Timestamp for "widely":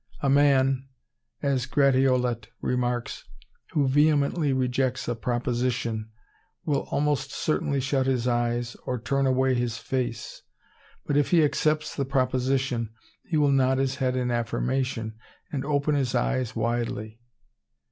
16.55-17.21